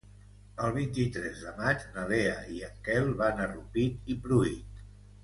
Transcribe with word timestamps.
El 0.67 0.71
vint-i-tres 0.77 1.43
de 1.47 1.51
maig 1.59 1.85
na 1.97 2.05
Lea 2.11 2.39
i 2.55 2.63
en 2.69 2.79
Quel 2.89 3.13
van 3.21 3.45
a 3.45 3.47
Rupit 3.53 4.11
i 4.15 4.17
Pruit. 4.25 4.81